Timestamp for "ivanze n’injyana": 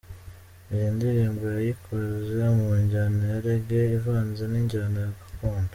3.97-4.99